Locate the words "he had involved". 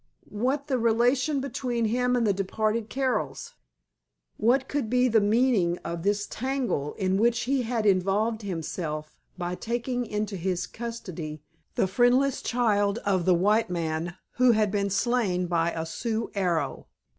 7.41-8.41